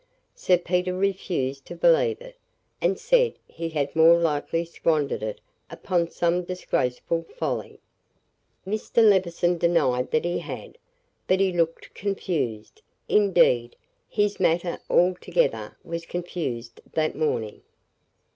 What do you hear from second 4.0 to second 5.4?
likely squandered it